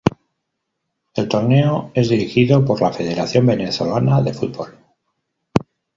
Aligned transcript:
El 1.13 1.27
torneo 1.29 1.91
es 1.93 2.09
dirigido 2.09 2.65
por 2.65 2.81
la 2.81 2.91
Federación 2.91 3.45
Venezolana 3.45 4.23
de 4.23 4.33
Fútbol. 4.33 4.73